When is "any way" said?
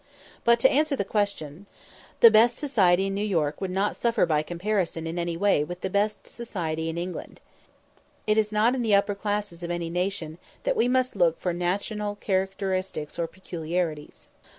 5.19-5.63